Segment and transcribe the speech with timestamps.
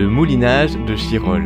[0.00, 1.44] le moulinage de Chirol.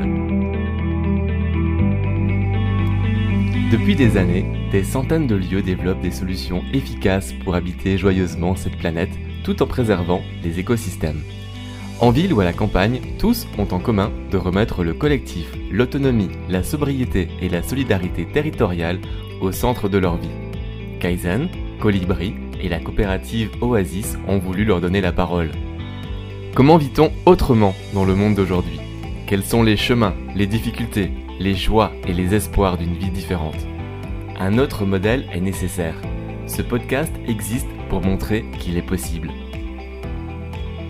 [3.72, 8.76] Depuis des années, des centaines de lieux développent des solutions efficaces pour habiter joyeusement cette
[8.76, 9.10] planète
[9.42, 11.20] tout en préservant les écosystèmes.
[11.98, 16.30] En ville ou à la campagne, tous ont en commun de remettre le collectif, l'autonomie,
[16.48, 19.00] la sobriété et la solidarité territoriale
[19.40, 20.30] au centre de leur vie.
[21.00, 21.48] Kaizen,
[21.80, 25.50] Colibri et la coopérative Oasis ont voulu leur donner la parole.
[26.54, 28.78] Comment vit-on autrement dans le monde d'aujourd'hui?
[29.26, 33.66] Quels sont les chemins, les difficultés, les joies et les espoirs d'une vie différente?
[34.38, 35.96] Un autre modèle est nécessaire.
[36.46, 39.32] Ce podcast existe pour montrer qu'il est possible.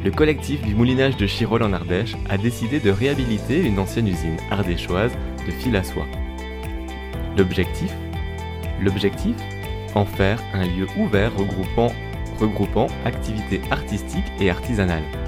[0.04, 4.36] Le collectif du moulinage de Chirol en Ardèche a décidé de réhabiliter une ancienne usine
[4.50, 5.12] ardéchoise
[5.46, 6.06] de fil à soie.
[7.38, 7.90] L'objectif?
[8.82, 9.36] L'objectif?
[9.94, 11.90] En faire un lieu ouvert regroupant,
[12.38, 15.23] regroupant activités artistiques et artisanales.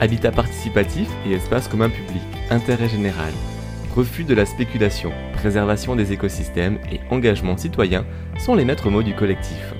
[0.00, 3.32] Habitat participatif et espace commun public, intérêt général,
[3.94, 8.04] refus de la spéculation, préservation des écosystèmes et engagement citoyen
[8.38, 9.72] sont les maîtres mots du collectif.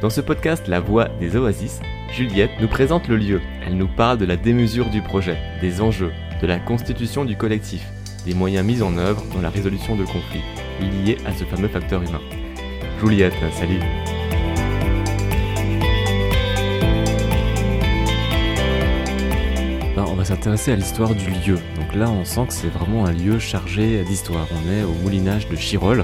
[0.00, 1.80] Dans ce podcast La Voix des Oasis,
[2.12, 3.40] Juliette nous présente le lieu.
[3.66, 7.84] Elle nous parle de la démesure du projet, des enjeux, de la constitution du collectif,
[8.24, 10.42] des moyens mis en œuvre dans la résolution de conflits
[10.80, 12.20] liés à ce fameux facteur humain.
[13.00, 13.80] Juliette, salut
[20.02, 21.58] Ben, on va s'intéresser à l'histoire du lieu.
[21.76, 24.48] Donc là, on sent que c'est vraiment un lieu chargé d'histoire.
[24.50, 25.98] On est au moulinage de Chirol.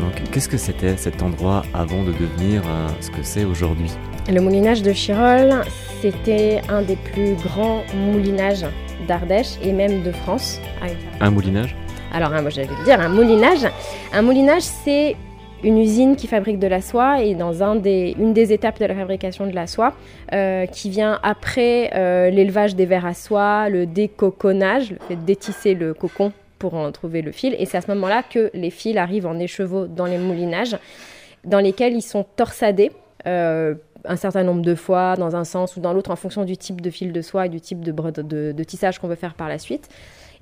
[0.00, 3.90] Donc qu'est-ce que c'était cet endroit avant de devenir euh, ce que c'est aujourd'hui?
[4.28, 5.64] Le moulinage de Chirol,
[6.00, 8.66] c'était un des plus grands moulinages
[9.08, 10.60] d'Ardèche et même de France.
[11.20, 11.74] Un moulinage?
[12.12, 13.66] Alors, hein, moi j'allais le dire, un moulinage.
[14.12, 15.16] Un moulinage, c'est
[15.64, 17.80] une usine qui fabrique de la soie et dans une
[18.32, 19.94] des étapes de la fabrication de la soie
[20.32, 25.22] euh, qui vient après euh, l'élevage des vers à soie, le décoconnage, le fait de
[25.22, 27.56] détisser le cocon pour en trouver le fil.
[27.58, 30.76] Et c'est à ce moment-là que les fils arrivent en écheveau dans les moulinages
[31.44, 32.92] dans lesquels ils sont torsadés.
[33.26, 33.74] Euh,
[34.06, 36.82] un certain nombre de fois dans un sens ou dans l'autre en fonction du type
[36.82, 39.88] de fil de soie et du type de tissage qu'on veut faire par la suite.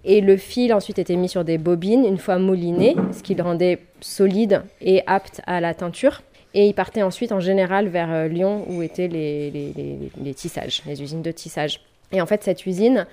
[0.05, 3.43] Et le fil ensuite était mis sur des bobines une fois mouliné, ce qui le
[3.43, 6.23] rendait solide et apte à la teinture.
[6.55, 9.73] Et il partait ensuite en général vers Lyon où étaient les, les,
[10.23, 11.81] les, tissages, les usines de tissage.
[12.11, 13.07] Et en fait, cette usine,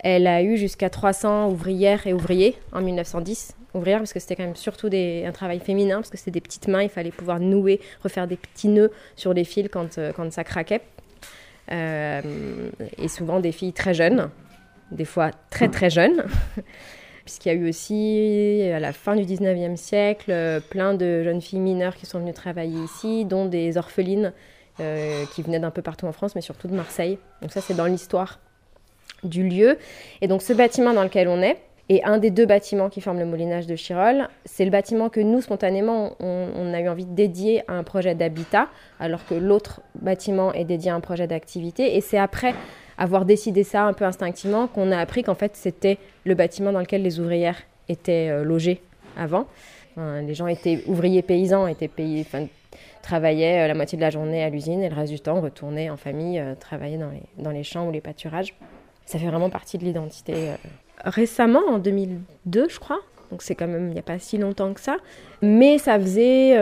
[0.00, 3.54] elle a eu jusqu'à 300 ouvrières et ouvriers en 1910.
[3.74, 6.40] Ouvrières parce que c'était quand même surtout des, un travail féminin, parce que c'était des
[6.40, 10.30] petites mains, il fallait pouvoir nouer, refaire des petits nœuds sur les fils quand, quand
[10.32, 10.80] ça craquait.
[11.70, 12.20] Euh,
[12.98, 14.28] et souvent des filles très jeunes,
[14.92, 16.24] des fois très très jeunes,
[17.24, 21.60] puisqu'il y a eu aussi, à la fin du 19e siècle, plein de jeunes filles
[21.60, 24.32] mineures qui sont venues travailler ici, dont des orphelines
[24.80, 27.18] euh, qui venaient d'un peu partout en France, mais surtout de Marseille.
[27.42, 28.40] Donc ça, c'est dans l'histoire
[29.22, 29.76] du lieu.
[30.22, 31.58] Et donc ce bâtiment dans lequel on est,
[31.90, 35.20] et un des deux bâtiments qui forment le moulinage de Chirol, c'est le bâtiment que
[35.20, 39.34] nous, spontanément, on, on, a eu envie de dédier à un projet d'habitat, alors que
[39.34, 41.96] l'autre bâtiment est dédié à un projet d'activité.
[41.96, 42.54] Et c'est après
[42.98, 46.80] avoir décidé ça un peu instinctivement qu'on a appris qu'en fait c'était le bâtiment dans
[46.80, 47.58] lequel les ouvrières
[47.88, 48.80] étaient euh, logées
[49.16, 49.46] avant.
[49.98, 52.24] Les gens étaient ouvriers paysans, étaient payés,
[53.02, 55.90] travaillaient euh, la moitié de la journée à l'usine et le reste du temps retournaient
[55.90, 58.54] en famille, euh, travailler dans les, dans les champs ou les pâturages.
[59.04, 60.34] Ça fait vraiment partie de l'identité.
[60.36, 60.54] Euh,
[61.04, 64.72] Récemment, en 2002, je crois, donc c'est quand même il n'y a pas si longtemps
[64.72, 64.96] que ça,
[65.42, 66.56] mais ça faisait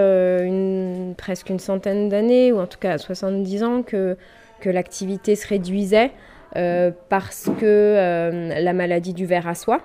[1.18, 4.16] presque une centaine d'années, ou en tout cas 70 ans, que,
[4.60, 6.12] que l'activité se réduisait
[6.56, 9.82] euh, parce que euh, la maladie du ver à soie,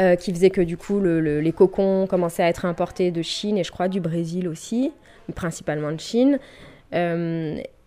[0.00, 3.22] euh, qui faisait que du coup le, le, les cocons commençaient à être importés de
[3.22, 4.92] Chine et je crois du Brésil aussi,
[5.34, 6.38] principalement de Chine.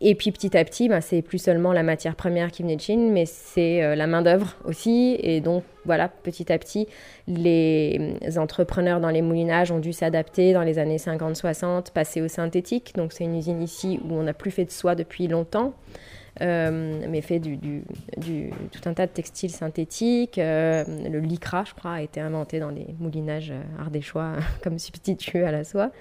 [0.06, 2.82] Et puis petit à petit, ben, c'est plus seulement la matière première qui venait de
[2.82, 5.18] Chine, mais c'est la main-d'œuvre aussi.
[5.20, 6.88] Et donc, voilà, petit à petit,
[7.28, 12.94] les entrepreneurs dans les moulinages ont dû s'adapter dans les années 50-60, passer au synthétique.
[12.96, 15.74] Donc, c'est une usine ici où on n'a plus fait de soie depuis longtemps.
[16.42, 17.84] Euh, mais fait du,
[18.20, 20.38] tout un tas de textiles synthétiques.
[20.38, 24.34] Euh, le lycra, je crois, a été inventé dans les moulinages ardéchois
[24.64, 25.92] comme substitut à la soie.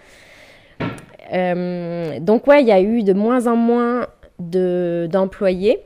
[1.33, 4.07] Euh, donc ouais, il y a eu de moins en moins
[4.39, 5.81] d'employés.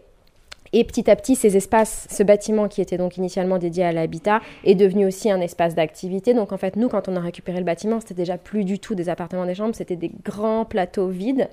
[0.73, 4.41] Et petit à petit, ces espaces, ce bâtiment qui était donc initialement dédié à l'habitat,
[4.65, 6.35] est devenu aussi un espace d'activité.
[6.35, 8.95] Donc en fait, nous, quand on a récupéré le bâtiment, c'était déjà plus du tout
[8.95, 11.49] des appartements des chambres, c'était des grands plateaux vides.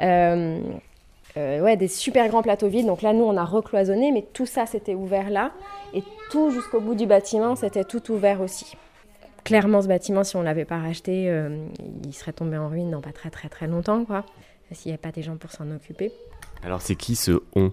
[0.00, 0.60] Euh,
[1.38, 2.86] euh, ouais, des super grands plateaux vides.
[2.86, 5.52] Donc là, nous, on a recloisonné, mais tout ça, c'était ouvert là.
[5.94, 8.76] Et tout jusqu'au bout du bâtiment, c'était tout ouvert aussi
[9.48, 11.64] clairement, ce bâtiment, si on ne l'avait pas racheté, euh,
[12.04, 14.26] il serait tombé en ruine dans pas très très très longtemps, quoi.
[14.72, 16.12] S'il n'y avait pas des gens pour s'en occuper.
[16.62, 17.72] Alors, c'est qui ce on?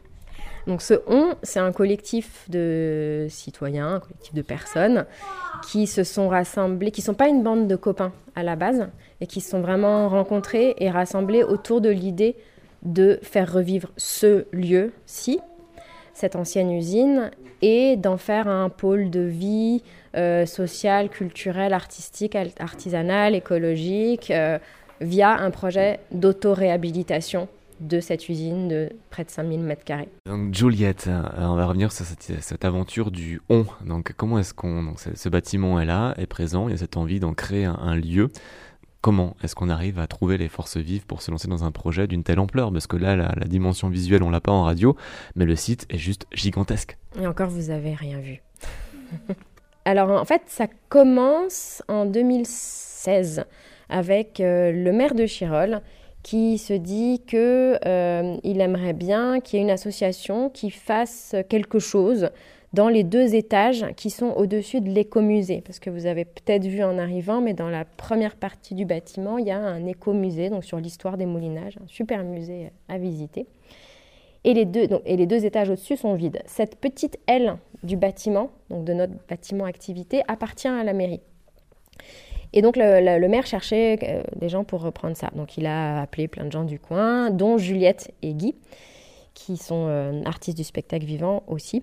[0.68, 5.06] Donc ce on, c'est un collectif de citoyens, un collectif de personnes
[5.68, 8.88] qui se sont rassemblés, qui ne sont pas une bande de copains à la base,
[9.20, 12.38] et qui se sont vraiment rencontrés et rassemblés autour de l'idée
[12.86, 15.40] de faire revivre ce lieu-ci,
[16.14, 19.84] cette ancienne usine, et d'en faire un pôle de vie
[20.16, 24.60] euh, sociale, culturelle, artistique, artisanale, écologique, euh,
[25.02, 27.48] via un projet d'auto-réhabilitation
[27.82, 30.08] de cette usine de près de 5000 mètres carrés.
[30.52, 33.66] Juliette, euh, on va revenir sur cette, aventure du on.
[33.86, 34.94] Donc comment est-ce qu'on...
[34.96, 38.30] ce bâtiment est là, est présent, il y a cette envie d'en créer un lieu.
[39.06, 42.08] Comment est-ce qu'on arrive à trouver les forces vives pour se lancer dans un projet
[42.08, 42.72] d'une telle ampleur?
[42.74, 44.98] Parce que là, la, dimension visuelle, on l'a pas en radio,
[45.36, 46.98] mais le site est juste gigantesque.
[47.22, 48.42] Et encore, vous avez rien vu.
[49.86, 53.46] Alors en fait, ça commence en 2016
[53.90, 55.82] avec euh, le maire de Chirol
[56.24, 61.36] qui se dit que euh, il aimerait bien qu'il y ait une association qui fasse
[61.48, 62.32] quelque chose
[62.76, 65.62] dans les deux étages qui sont au-dessus de l'écomusée.
[65.66, 69.38] Parce que vous avez peut-être vu en arrivant, mais dans la première partie du bâtiment,
[69.38, 73.48] il y a un écomusée, donc sur l'histoire des moulinages, un super musée à visiter.
[74.44, 76.42] Et les deux, et les deux étages au-dessus sont vides.
[76.46, 81.22] Cette petite aile du bâtiment, donc de notre bâtiment activité, appartient à la mairie.
[82.52, 85.32] Et donc le, maire cherchait euh, des gens pour reprendre ça.
[85.34, 88.54] Donc il a appelé plein de gens du coin, dont Juliette et Guy,
[89.34, 91.82] qui sont euh, artistes du spectacle vivant aussi.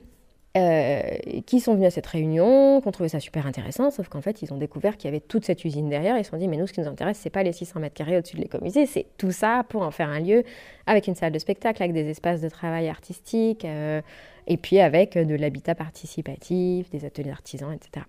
[0.54, 1.00] Euh,
[1.46, 4.42] qui sont venus à cette réunion, qui ont trouvé ça super intéressant, sauf qu'en fait,
[4.42, 6.18] ils ont découvert qu'il y avait toute cette usine derrière.
[6.18, 7.94] Ils se sont dit, mais nous, ce qui nous intéresse, c'est pas les 600 mètres
[7.94, 10.44] carrés au-dessus de l'écomusée, c'est tout ça pour en faire un lieu
[10.86, 14.02] avec une salle de spectacle, avec des espaces de travail artistique, euh,
[14.46, 18.04] et puis avec de l'habitat participatif, des ateliers d'artisans, etc.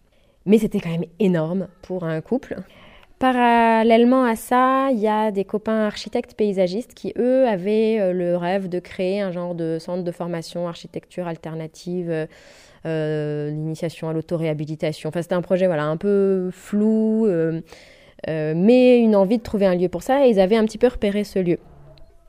[0.45, 2.57] Mais c'était quand même énorme pour un couple.
[3.23, 8.35] Parallèlement à ça, il y a des copains architectes paysagistes qui, eux, avaient euh, le
[8.35, 12.25] rêve de créer un genre de centre de formation architecture alternative, euh,
[12.85, 15.07] euh l'initiation à l'autoréhabilitation.
[15.07, 17.61] Enfin, c'était un projet voilà, un peu flou, euh,
[18.27, 20.87] mais une envie de trouver un lieu pour ça, et ils avaient un petit peu
[20.87, 21.59] repéré ce lieu.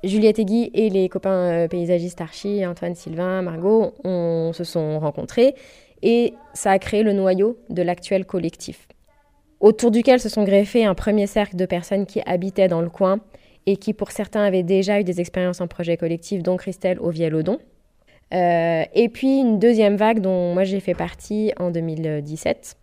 [0.05, 5.57] Juliette et Guy et les copains paysagistes archi, Antoine, Sylvain, Margot, on, se sont rencontrés,
[6.03, 8.87] et ça a créé le noyau de l'actuel collectif
[9.65, 13.21] autour duquel se sont greffés un premier cercle de personnes qui habitaient dans le coin
[13.65, 17.59] et qui, pour certains, avaient déjà eu des expériences en projet collectif, dont Christelle Oviel-Odon.
[18.35, 22.77] Euh, et puis une deuxième vague dont moi j'ai fait partie en 2017.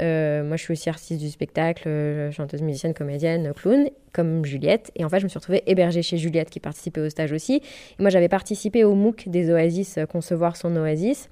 [0.00, 4.92] Euh, moi je suis aussi artiste du spectacle, euh, chanteuse, musicienne, comédienne, clown, comme Juliette.
[4.94, 7.62] Et en fait je me suis retrouvée hébergée chez Juliette qui participait au stage aussi.
[7.98, 11.30] Et moi j'avais participé au MOOC des Oasis, Concevoir son Oasis.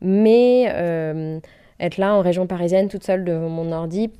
[0.00, 0.64] Mais
[1.80, 4.10] être là en région parisienne toute seule devant mon ordi,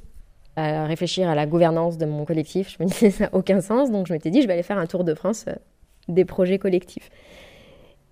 [0.57, 2.77] à réfléchir à la gouvernance de mon collectif.
[2.79, 3.91] Je me disais, ça n'a aucun sens.
[3.91, 5.55] Donc, je m'étais dit, je vais aller faire un tour de France euh,
[6.09, 7.11] des projets collectifs.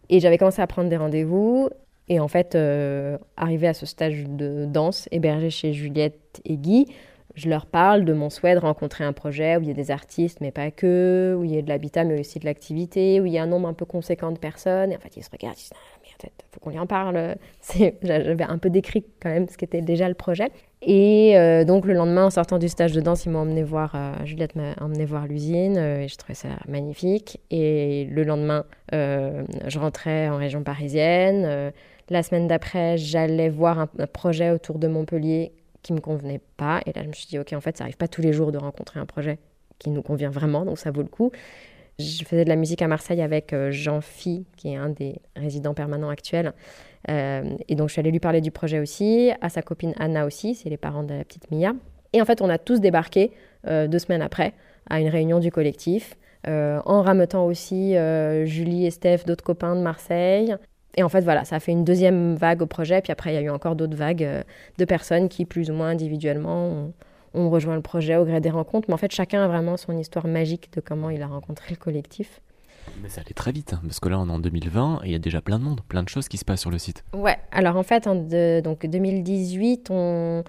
[0.09, 1.71] Et j'avais commencé à prendre des rendez-vous.
[2.09, 6.87] Et en fait, euh, arrivé à ce stage de danse, hébergé chez Juliette et Guy,
[7.35, 9.91] je leur parle de mon souhait de rencontrer un projet où il y a des
[9.91, 13.27] artistes, mais pas que, où il y a de l'habitat, mais aussi de l'activité, où
[13.27, 14.93] il y a un nombre un peu conséquent de personnes.
[14.93, 15.73] Et en fait, ils se regardent, ils disent,
[16.25, 17.37] il faut qu'on lui en parle.
[18.03, 20.50] J'avais un peu décrit quand même ce qu'était déjà le projet.
[20.84, 24.14] Et euh, donc le lendemain, en sortant du stage de danse, ils m'ont voir, euh,
[24.25, 27.40] Juliette m'a emmené voir l'usine, euh, et je trouvais ça magnifique.
[27.50, 31.73] Et le lendemain, je rentrais en région parisienne.
[32.11, 36.81] la semaine d'après, j'allais voir un, un, projet autour de Montpellier qui me convenait pas.
[36.86, 38.51] Et là, je me suis dit, ok, en fait, ça arrive pas tous les jours
[38.51, 39.39] de rencontrer un projet
[39.79, 41.31] qui nous convient vraiment, donc ça vaut le coup.
[41.98, 45.74] Je faisais de la musique à Marseille avec Jean Phi, qui est un des résidents
[45.74, 46.53] permanents actuels.
[47.11, 50.27] Euh, et donc, je suis allée lui parler du projet aussi, à sa copine Anna
[50.27, 51.73] aussi, c'est les parents de la petite Mia.
[52.13, 53.32] Et en fait, on a tous débarqué
[53.67, 54.53] euh, deux semaines après
[54.89, 57.94] à une réunion du collectif, en rameutant aussi
[58.44, 60.56] Julie et Steph, d'autres copains de Marseille.
[60.97, 63.01] Et en fait, voilà, ça a fait une deuxième vague au projet.
[63.01, 64.44] Puis après, il y a eu encore d'autres vagues
[64.79, 66.93] de personnes qui, plus ou moins individuellement, ont,
[67.35, 68.89] on rejoint le projet au gré des rencontres.
[68.89, 71.77] Mais en fait, chacun a vraiment son histoire magique de comment il a rencontré le
[71.77, 72.41] collectif.
[73.03, 75.12] Mais ça allait très vite, hein, parce que là, on est en 2020 et il
[75.12, 77.05] y a déjà plein de monde, plein de choses qui se passent sur le site.
[77.15, 80.44] Ouais, alors en fait, en donc 2018, on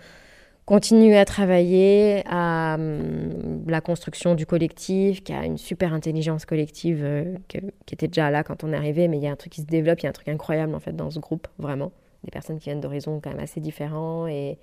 [0.65, 7.01] continue à travailler à hum, la construction du collectif, qui a une super intelligence collective
[7.03, 7.59] euh, qui
[7.91, 9.67] était déjà là quand on est arrivé, mais il y a un truc qui se
[9.67, 11.91] développe, il y a un truc incroyable en fait dans ce groupe, vraiment.
[12.23, 14.57] Des personnes qui viennent d'horizons quand même assez différents et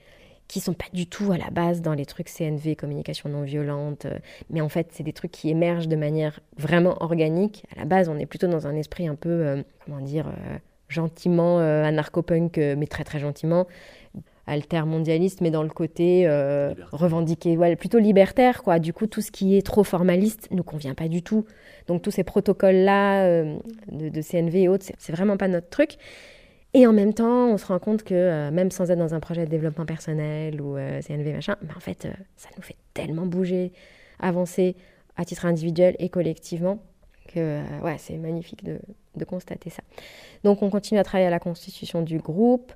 [0.51, 4.07] qui sont pas du tout à la base dans les trucs CNV, communication non violente,
[4.07, 4.19] euh,
[4.51, 7.65] mais en fait c'est des trucs qui émergent de manière vraiment organique.
[7.75, 10.59] À la base, on est plutôt dans un esprit un peu, euh, comment dire, euh,
[10.89, 13.69] gentiment anarcho-punk, mais très très gentiment,
[14.51, 18.79] altermondialiste, mais dans le côté euh, revendiqué, ouais, plutôt libertaire, quoi.
[18.79, 21.47] Du coup, tout ce qui est trop formaliste nous convient pas du tout.
[21.87, 23.57] Donc, tous ces protocoles-là euh,
[23.91, 25.97] de, CNV et autres, c'est vraiment pas notre truc.
[26.73, 29.21] Et en même temps, on se rend compte que euh, même sans être dans un
[29.21, 33.73] projet de développement personnel ou CNV machin, mais en fait, ça nous fait tellement bouger,
[34.21, 34.77] avancer
[35.17, 36.81] à titre individuel et collectivement
[37.33, 38.79] que ouais, c'est magnifique de,
[39.17, 39.83] de constater ça.
[40.45, 42.73] Donc, on continue à travailler à la constitution du groupe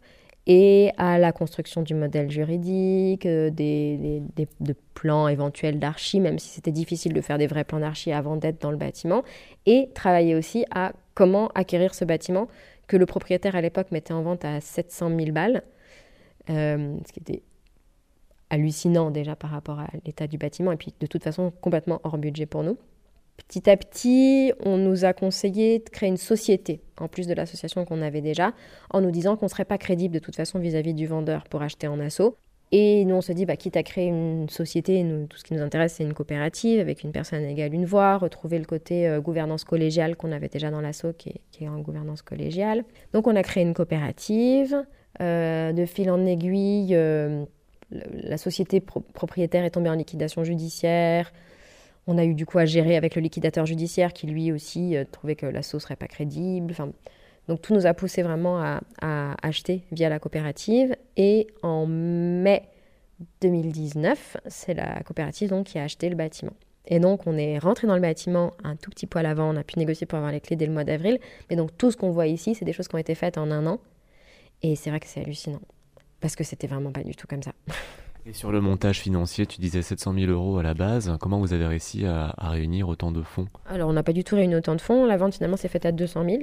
[0.47, 4.23] et à la construction du modèle juridique, euh, des,
[4.61, 8.37] de plans éventuels d'archi, même si c'était difficile de faire des vrais plans d'archi avant
[8.37, 9.23] d'être dans le bâtiment,
[9.65, 12.49] et travailler aussi à comment acquérir ce bâtiment
[12.87, 15.63] que le propriétaire à l'époque mettait en vente à 700 000 balles,
[16.51, 17.43] euh, ce qui était
[18.51, 22.19] hallucinant déjà par rapport à l'état du bâtiment, et puis de toute façon complètement hors
[22.19, 22.79] budget pour nous.
[23.37, 27.85] Petit à petit, on nous a conseillé de créer une société, en plus de l'association
[27.85, 28.53] qu'on avait déjà,
[28.91, 31.63] en nous disant qu'on ne serait pas crédible de toute façon vis-à-vis du vendeur pour
[31.63, 32.37] acheter en assaut.
[32.73, 35.63] Et nous, on se dit, bah, quitte à créer une société, tout ce qui nous
[35.63, 39.65] intéresse, c'est une coopérative avec une personne égale une voix, retrouver le côté euh, gouvernance
[39.65, 42.85] collégiale qu'on avait déjà dans l'assaut, qui, est, en gouvernance collégiale.
[43.13, 44.85] Donc, on a créé une coopérative.
[45.21, 47.45] Euh, de fil en aiguille, euh,
[47.91, 51.33] la société propriétaire est tombée en liquidation judiciaire.
[52.09, 55.37] On a eu du coup à gérer avec le liquidateur judiciaire qui lui aussi trouvait
[55.37, 56.75] que l'assaut serait pas crédible.
[57.49, 58.81] Donc tout nous a poussé vraiment à,
[59.43, 60.97] acheter via la coopérative.
[61.17, 62.63] Et en mai
[63.41, 66.53] 2019, c'est la coopérative donc qui a acheté le bâtiment.
[66.87, 69.63] Et donc on est rentré dans le bâtiment un tout petit poil avant, on a
[69.63, 71.19] pu négocier pour avoir les clés dès le mois d'avril.
[71.51, 73.51] Mais donc tout ce qu'on voit ici, c'est des choses qui ont été faites en
[73.51, 73.79] un an.
[74.63, 75.61] Et c'est vrai que c'est hallucinant.
[76.21, 77.53] Parce que c'était vraiment pas du tout comme ça.
[78.27, 81.15] Et sur le montage financier, tu disais 700 000 euros à la base.
[81.21, 83.49] Comment vous avez réussi à, réunir autant de fonds?
[83.67, 85.05] Alors, on n'a pas du tout réuni autant de fonds.
[85.05, 86.39] La vente, finalement, s'est faite à 200 000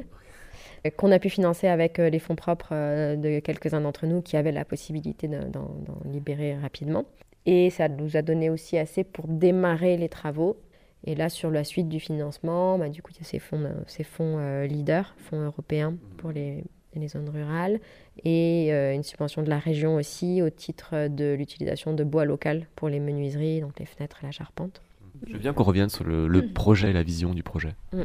[0.89, 4.35] qu'on a pu financer avec euh, les fonds propres euh, de quelques-uns d'entre nous qui
[4.37, 5.69] avaient la possibilité d'en
[6.05, 7.05] libérer rapidement.
[7.45, 10.57] Et ça nous a donné aussi assez pour démarrer les travaux.
[11.03, 13.63] Et là, sur la suite du financement, bah, du coup, il y a ces fonds,
[13.63, 16.63] euh, ces fonds leaders, fonds européens pour les
[16.99, 17.79] les zones rurales,
[18.23, 22.67] et euh, une subvention de la région aussi au titre de l'utilisation de bois local
[22.75, 24.81] pour les menuiseries, donc les fenêtres et la charpente.
[25.27, 27.75] Je veux bien qu'on revienne sur le, le projet, la vision du projet.
[27.93, 28.03] Mm.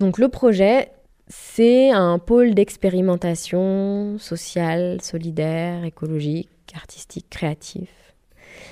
[0.00, 0.90] Donc le projet,
[1.30, 7.88] c'est un pôle d'expérimentation sociale, solidaire, écologique, artistique, créatif.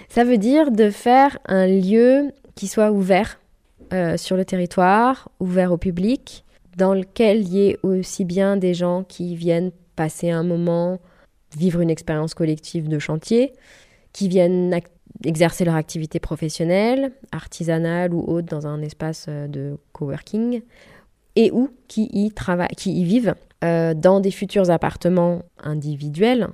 [0.09, 3.39] Ça veut dire de faire un lieu qui soit ouvert
[3.93, 6.45] euh, sur le territoire, ouvert au public,
[6.77, 10.99] dans lequel il y ait aussi bien des gens qui viennent passer un moment,
[11.57, 13.53] vivre une expérience collective de chantier,
[14.13, 14.81] qui viennent
[15.25, 20.63] exercer leur activité professionnelle, artisanale ou autre dans un espace euh, de coworking,
[21.39, 22.33] et ou qui y,
[22.77, 26.49] qui y vivent euh, dans des futurs appartements individuels,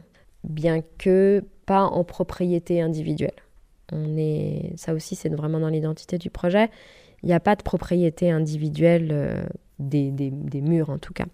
[0.44, 3.32] bien que pas en propriété individuelle.
[3.92, 6.68] On est, ça aussi, c'est vraiment dans l'identité du projet.
[7.22, 9.42] Il n'y a pas de propriété individuelle euh,
[9.78, 11.24] des, des, murs en tout cas.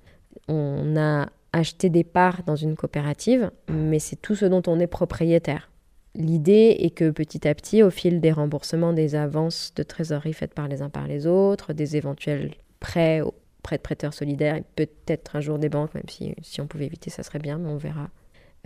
[0.47, 4.87] On a acheté des parts dans une coopérative, mais c'est tout ce dont on est
[4.87, 5.71] propriétaire.
[6.15, 10.55] L'idée est que petit à petit, au fil des remboursements des avances de trésorerie faites
[10.55, 13.21] par les uns par les autres, des éventuels prêts,
[13.61, 16.87] prêts de prêteurs solidaires, et peut-être un jour des banques, même si, si on pouvait
[16.87, 18.11] éviter, ça serait bien, mais on verra.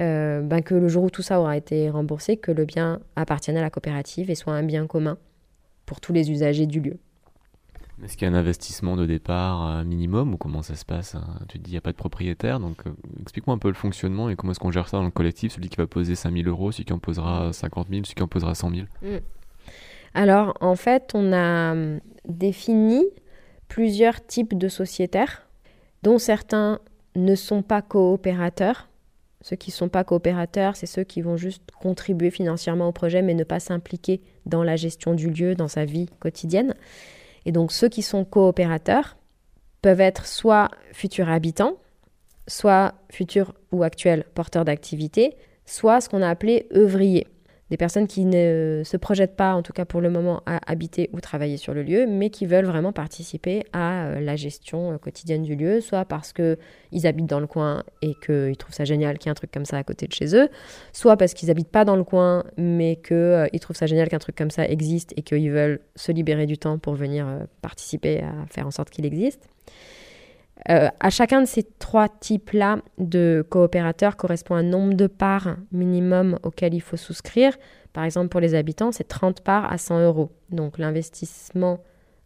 [0.00, 3.56] Euh, ben que le jour où tout ça aura été remboursé, que le bien appartienne
[3.56, 5.18] à la coopérative et soit un bien commun
[5.86, 6.98] pour tous les usagers du lieu.
[8.02, 11.14] Est-ce qu'il y a un investissement de départ euh, minimum ou comment ça se passe
[11.14, 11.24] hein?
[11.48, 12.90] Tu te dis il n'y a pas de propriétaire, donc euh,
[13.22, 15.68] explique-moi un peu le fonctionnement et comment est-ce qu'on gère ça dans le collectif, celui
[15.68, 18.28] qui va poser 5 000 euros, celui qui en posera 50 000, celui qui en
[18.28, 19.18] posera 100 000 mm.
[20.14, 23.04] Alors en fait, on a hum, défini
[23.68, 25.49] plusieurs types de sociétaires,
[26.02, 26.80] dont certains
[27.16, 28.88] ne sont pas coopérateurs.
[29.40, 33.23] Ceux qui ne sont pas coopérateurs, c'est ceux qui vont juste contribuer financièrement au projet,
[33.23, 36.75] mais ne pas s'impliquer dans la gestion du lieu, dans sa vie quotidienne.
[37.44, 39.16] Et donc ceux qui sont coopérateurs
[39.83, 41.76] peuvent être soit futurs habitants,
[42.49, 47.26] soit futurs ou actuels porteurs d'activité, soit ce qu'on a appelé œuvriers
[47.71, 51.09] des personnes qui ne se projettent pas, en tout cas pour le moment, à habiter
[51.12, 54.99] ou travailler sur le lieu, mais qui veulent vraiment participer à euh, la gestion euh,
[54.99, 59.18] quotidienne du lieu, soit parce qu'ils habitent dans le coin et qu'ils trouvent ça génial
[59.18, 60.49] qu'il y ait un truc comme ça à côté de chez eux,
[60.92, 64.18] soit parce qu'ils n'habitent pas dans le coin, mais qu'ils euh, trouvent ça génial qu'un
[64.18, 67.26] truc comme ça existe et qu'ils veulent se libérer du temps pour venir
[67.62, 69.49] participer à faire en sorte qu'il existe.
[70.71, 76.38] Euh, à chacun de ces trois types-là de coopérateurs correspond un nombre de parts minimum
[76.42, 77.54] auquel il faut souscrire.
[77.92, 80.33] Par exemple, pour les habitants, c'est 30 parts à 100 euros.
[80.50, 81.80] Donc l'investissement,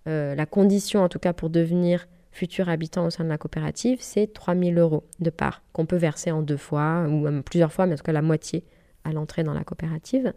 [0.07, 3.99] euh, la condition en tout cas pour devenir futur habitant au sein de la coopérative,
[4.01, 7.87] c'est 3000 euros de parts qu'on peut verser en deux fois ou même plusieurs fois,
[7.87, 8.63] mais en tout cas la moitié
[9.05, 10.33] à l'entrée dans la coopérative.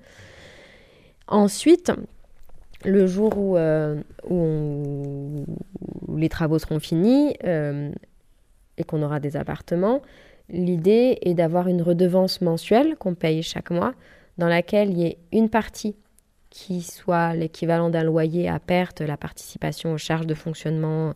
[1.28, 1.92] Ensuite,
[2.84, 3.58] le jour où,
[4.30, 5.46] où,
[6.18, 10.02] les travaux seront finis et qu'on aura des appartements,
[10.50, 13.94] l'idée est d'avoir une redevance mensuelle qu'on paye chaque mois,
[14.38, 15.96] dans laquelle il y ait une partie
[16.50, 21.14] qui soit l'équivalent d'un loyer à perte, la participation aux charges de fonctionnement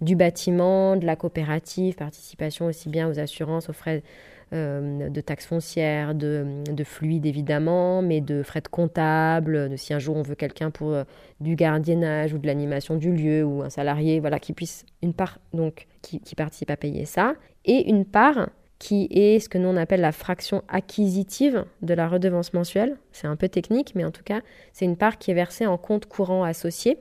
[0.00, 4.08] du bâtiment, de la coopérative, participation aussi bien aux assurances, aux frais euh,
[4.52, 9.98] de taxes foncières, de, de, fluides évidemment, mais de frais de comptable, de si un
[9.98, 11.04] jour on veut quelqu'un pour euh,
[11.40, 15.38] du gardiennage ou de l'animation du lieu ou un salarié, voilà, qui puisse une part
[15.54, 18.48] donc qui, qui participe à payer ça, et une part
[18.80, 22.96] qui est ce que nous on appelle la fraction acquisitive de la redevance mensuelle.
[23.12, 24.40] C'est un peu technique, mais en tout cas,
[24.72, 26.98] c'est une part qui est versée en compte courant associé,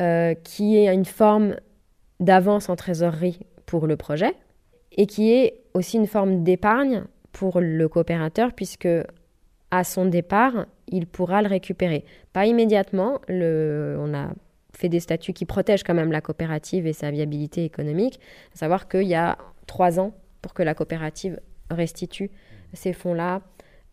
[0.00, 1.56] euh, qui est une forme
[2.20, 4.34] d'avance en trésorerie pour le projet,
[4.94, 8.88] et qui est aussi une forme d'épargne pour le coopérateur, puisque
[9.70, 12.04] à son départ, il pourra le récupérer.
[12.32, 14.28] Pas immédiatement, on a
[14.76, 18.20] fait des statuts qui protègent quand même la coopérative et sa viabilité économique,
[18.54, 22.30] à savoir qu'il y a trois ans pour que la coopérative restitue
[22.72, 23.40] ces fonds-là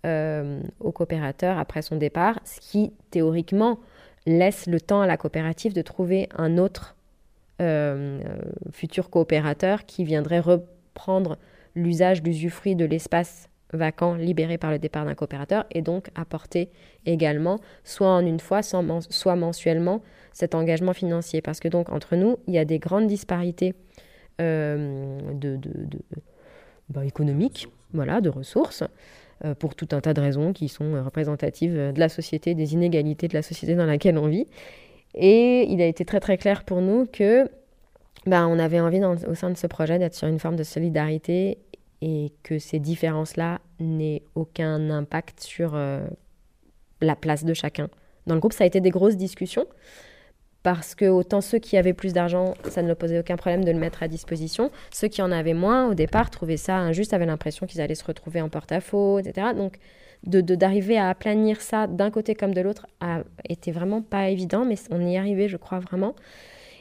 [0.05, 3.79] euh, au coopérateur après son départ, ce qui théoriquement
[4.25, 6.95] laisse le temps à la coopérative de trouver un autre
[7.61, 8.19] euh,
[8.71, 10.39] futur coopérateur qui viendrait
[10.91, 11.37] reprendre
[11.75, 16.69] l'usage d'usufruit de l'espace vacant libéré par le départ d'un coopérateur et donc apporter
[17.05, 20.01] également, soit en une fois, soit mensuellement,
[20.33, 21.41] cet engagement financier.
[21.41, 23.73] Parce que donc entre nous, il y a des grandes disparités
[24.41, 25.57] euh, de,
[26.89, 28.83] bah, économique, voilà, de ressources,
[29.45, 33.29] euh, pour tout un tas de raisons qui sont représentatives de la société, des inégalités
[33.29, 34.47] de la société dans laquelle on vit.
[35.13, 37.49] Et il a été très très clair pour nous que
[38.25, 41.57] bah, on avait envie au sein de ce projet d'être sur une forme de solidarité
[42.01, 46.05] et que ces différences-là n'aient aucun impact sur euh,
[47.01, 47.89] la place de chacun.
[48.27, 49.65] Dans le groupe, ça a été des grosses discussions
[50.63, 53.71] parce que autant ceux qui avaient plus d'argent, ça ne leur posait aucun problème de
[53.71, 54.71] le mettre à disposition.
[54.91, 58.05] Ceux qui en avaient moins, au départ, trouvaient ça injuste, avaient l'impression qu'ils allaient se
[58.05, 59.47] retrouver en porte-à-faux, etc.
[59.55, 59.79] Donc,
[60.23, 64.63] d'arriver de, à aplanir ça d'un côté comme de l'autre a été vraiment pas évident,
[64.63, 66.15] mais on y arrivé, je crois vraiment.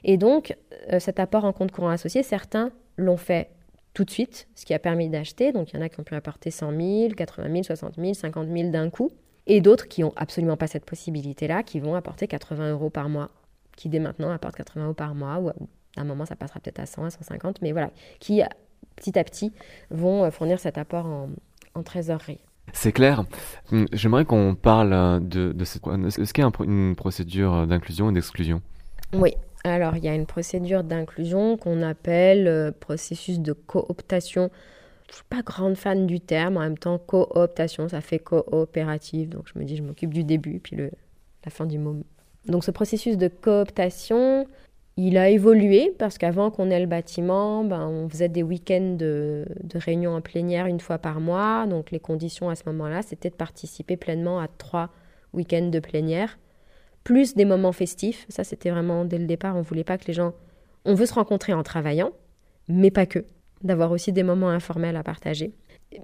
[0.04, 0.56] Et donc,
[0.92, 3.50] euh, cet apport en compte courant associé, certains l'ont fait
[3.92, 5.52] tout de suite, ce qui a permis d'acheter.
[5.52, 8.14] Donc, il y en a qui ont pu apporter 100 000, 80 000, 60 000,
[8.14, 9.10] 50 000 d'un coup.
[9.46, 13.30] Et d'autres qui n'ont absolument pas cette possibilité-là, qui vont apporter 80 euros par mois
[13.80, 15.54] qui dès maintenant apporte 80 euros par mois, ou à
[15.96, 18.42] un moment ça passera peut-être à 100, à 150, mais voilà, qui
[18.96, 19.52] petit à petit
[19.90, 22.40] vont euh, fournir cet apport en, trésorerie.
[22.74, 23.24] C'est clair.
[23.72, 28.60] Hum, j'aimerais qu'on parle euh, de, y a une procédure d'inclusion et d'exclusion
[29.14, 29.34] Oui.
[29.64, 34.50] Alors, il y a une procédure d'inclusion qu'on appelle euh, processus de cooptation.
[35.06, 39.28] Je ne suis pas grande fan du terme, en même temps, cooptation, ça fait coopérative.
[39.28, 40.90] Donc, je me dis, je m'occupe du début, puis le,
[41.44, 41.96] la fin du mot
[42.46, 44.46] donc ce processus de cooptation,
[44.96, 49.46] il a évolué parce qu'avant qu'on ait le bâtiment, ben, on faisait des week-ends de,
[49.74, 51.66] réunions en plénière une fois par mois.
[51.66, 54.90] Donc les conditions à ce moment-là, c'était de participer pleinement à trois
[55.32, 56.38] week-ends de plénière,
[57.10, 58.24] plus des moments festifs.
[58.28, 60.32] Ça, c'était vraiment dès le départ, on voulait pas que les gens...
[60.84, 62.12] On veut se rencontrer en travaillant,
[62.68, 63.24] mais pas que.
[63.64, 65.52] D'avoir aussi des moments informels à partager.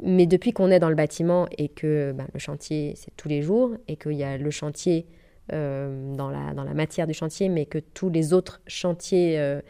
[0.02, 3.40] Mais depuis qu'on est dans le bâtiment et que ben, le chantier, c'est tous les
[3.40, 5.06] jours, et qu'il y a le chantier
[5.52, 9.60] euh, dans, la, matière du chantier, mais que tous les autres chantiers euh,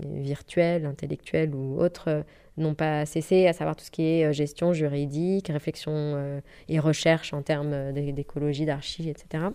[0.00, 2.22] virtuels, intellectuels ou autres euh,
[2.58, 7.42] n'ont pas cessé, à savoir tout ce qui est gestion juridique, réflexion et recherche en
[7.42, 9.48] termes d'écologie, d'archives, etc.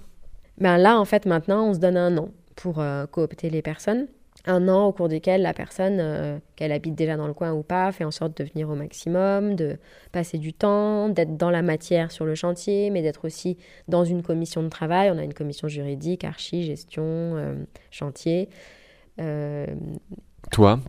[0.58, 4.08] Ben là, en fait, maintenant, on se donne un an pour coopter les personnes
[4.46, 7.64] un an au cours duquel la personne, euh, qu'elle habite déjà dans le coin ou
[7.64, 9.78] pas, fait en sorte de venir au maximum, de
[10.12, 14.24] passer du temps, d'être dans la matière sur le chantier, mais d'être aussi dans une
[14.24, 15.12] commission de travail.
[15.12, 17.56] On a une commission juridique, archi, gestion, euh,
[17.92, 18.50] chantier.
[19.20, 19.68] Euh,
[20.52, 20.80] Toi,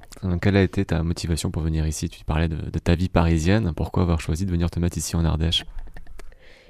[0.41, 2.09] quelle a été ta motivation pour venir ici?
[2.09, 3.73] Tu parlais de, de, ta vie parisienne.
[3.77, 5.67] Pourquoi avoir choisi de venir te mettre ici en Ardèche?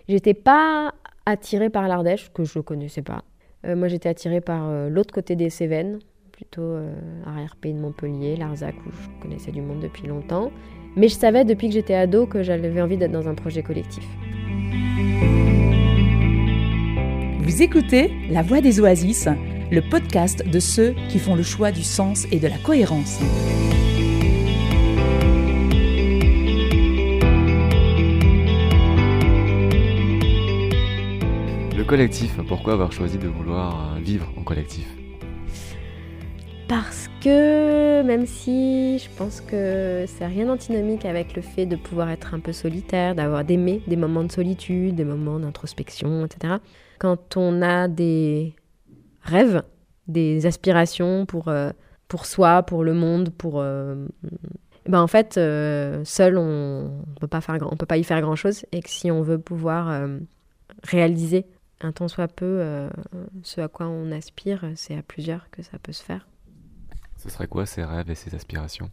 [0.09, 0.93] J'étais pas
[1.27, 3.23] attirée par l'Ardèche, que je ne connaissais pas.
[3.65, 5.99] moi, j'étais attirée par l'autre côté des Cévennes,
[6.43, 6.93] plutôt euh,
[7.25, 10.51] arrière-pays de Montpellier, Larzac, où je connaissais du monde depuis longtemps.
[10.97, 14.05] Mais je savais depuis que j'étais ado que j'avais envie d'être dans un projet collectif.
[17.41, 19.29] Vous écoutez La Voix des Oasis,
[19.71, 23.21] le podcast de ceux qui font le choix du sens et de la cohérence.
[32.49, 34.87] Pourquoi avoir choisi de vouloir vivre en collectif?
[36.67, 42.09] Parce que même si je pense que c'est rien d'antinomique avec le fait de pouvoir
[42.09, 46.55] être un peu solitaire, d'avoir d'aimer des moments de solitude, des moments d'introspection, etc.
[46.99, 48.55] Quand on a des
[49.21, 49.63] rêves,
[50.09, 51.73] des aspirations pour, euh,
[52.09, 53.61] pour soi, pour le monde, pour...
[53.61, 54.07] Euh,
[54.89, 58.65] ben en fait, euh, seul, on ne peut, pas peut pas y faire grand-chose.
[58.73, 60.09] Et que si on veut pouvoir
[60.85, 61.45] réaliser
[61.83, 62.89] un tant soit peu
[63.43, 66.27] ce à quoi on aspire, c'est à plusieurs que ça peut se faire.
[67.19, 68.91] Ce serait quoi ces rêves et ces aspirations?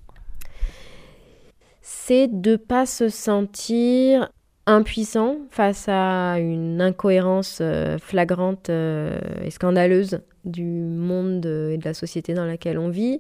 [1.82, 4.30] C'est de pas se sentir
[4.68, 11.96] impuissant face à une incohérence euh, flagrante euh, et scandaleuse du monde et de la
[11.96, 13.20] société dans laquelle on vit,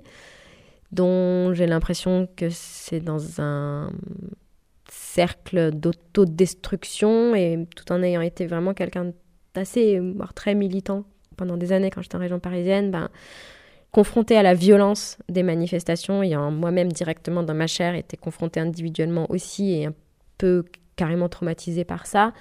[0.91, 3.91] dont j'ai l'impression que c'est dans un
[4.91, 9.11] cercle d'autodestruction et tout en ayant été vraiment quelqu'un
[9.59, 11.03] d'assez, voire très militant
[11.37, 13.09] pendant des années quand j'étais en région parisienne, ben,
[13.91, 19.25] confronté à la violence des manifestations, ayant moi-même directement dans ma chair été confronté individuellement
[19.29, 19.93] aussi et un
[20.37, 22.33] peu carrément traumatisé par ça,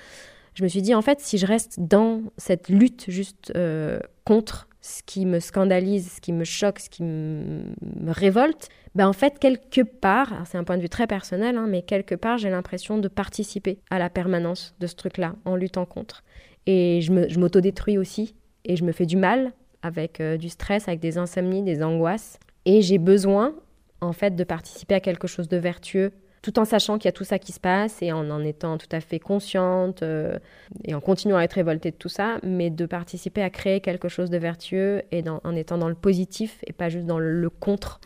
[0.55, 4.69] je me suis dit en fait si je reste dans cette lutte juste euh, contre
[4.81, 7.63] ce qui me scandalise, ce qui me choque, ce qui me,
[8.09, 11.83] révolte, ben en fait quelque part, c'est un point de vue très personnel, hein, mais
[11.83, 16.25] quelque part j'ai l'impression de participer à la permanence de ce truc-là en luttant contre.
[16.71, 18.35] Et je m'autodétruis aussi
[18.67, 22.39] et je me fais du mal avec euh, du stress, avec des insomnies, des angoisses.
[22.67, 23.55] Et j'ai besoin,
[24.03, 27.13] en fait, de participer à quelque chose de vertueux, tout en sachant qu'il y a
[27.13, 30.39] tout ça qui se passe et en en étant tout à fait consciente euh,
[30.85, 34.09] et en continuant à être révoltée de tout ça, mais de participer à créer quelque
[34.09, 38.01] chose de vertueux et en étant dans le positif et pas juste dans le contre.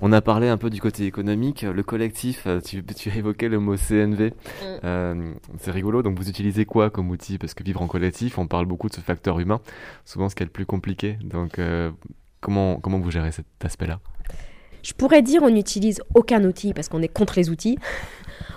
[0.00, 3.48] On a parlé un peu du côté économique, le collectif, euh, tu, tu as évoqué
[3.48, 4.30] le mot CNV.
[4.30, 4.32] Mm.
[4.84, 7.38] Euh, c'est rigolo, donc vous utilisez quoi comme outil?
[7.38, 9.60] Parce que vivre en collectif, on parle beaucoup de ce facteur humain,
[10.04, 11.18] souvent ce qui est le plus compliqué.
[11.22, 11.90] Donc euh,
[12.40, 14.00] comment, comment vous gérez cet aspect-là?
[14.88, 17.76] Je pourrais dire on n'utilise aucun outil parce qu'on est contre les outils.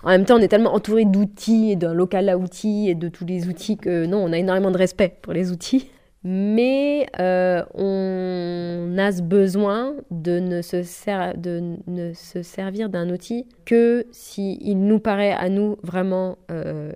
[0.03, 3.09] En même temps, on est tellement entouré d'outils et d'un local à outils et de
[3.09, 5.89] tous les outils que non, on a énormément de respect pour les outils
[6.23, 10.83] mais euh, on a ce besoin de ne se,
[12.43, 16.91] servir d'un outil que s'il nous paraît à nous vraiment euh,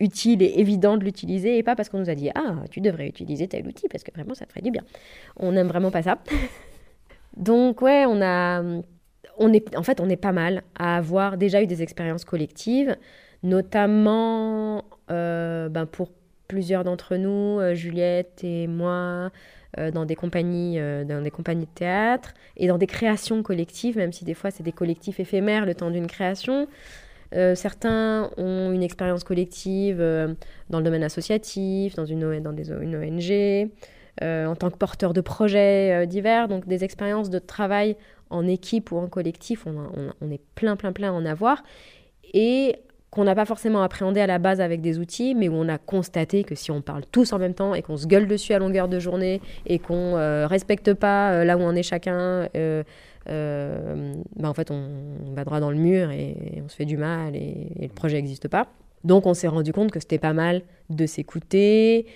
[0.00, 3.08] utile et évident de l'utiliser et pas parce qu'on nous a dit ah tu devrais
[3.08, 4.82] utiliser tel outil parce que vraiment ça te ferait du bien.
[5.38, 6.18] On n'aime vraiment pas ça.
[7.38, 8.62] Donc ouais, on a
[9.38, 12.96] on est en fait on est pas mal à avoir déjà eu des expériences collectives,
[13.42, 16.10] notamment euh, ben pour
[16.48, 19.30] plusieurs d'entre nous, euh, Juliette et moi,
[19.78, 24.12] euh, dans, des compagnies, dans des compagnies de théâtre et dans des créations collectives, même
[24.12, 26.66] si des fois c'est des collectifs éphémères le temps d'une création.
[27.54, 29.98] certains ont une expérience collective
[30.70, 33.70] dans le domaine associatif, dans une, dans des, une ONG,
[34.22, 37.96] en tant que porteur de projets divers, donc des expériences de travail
[38.30, 41.62] en équipe ou en collectif, on, est plein, plein, plein à en avoir.
[42.34, 42.76] Et
[43.10, 45.78] qu'on n'a pas forcément appréhendé à la base avec des outils, mais où on a
[45.78, 48.58] constaté que si on parle tous en même temps et qu'on se gueule dessus à
[48.58, 52.82] longueur de journée et qu'on euh, respecte pas euh, là où on est chacun, euh,
[53.26, 57.34] bah en fait on, va droit dans le mur et, on se fait du mal
[57.34, 58.68] et, le projet n'existe pas.
[59.04, 62.06] Donc on s'est rendu compte que c'était pas mal de s'écouter.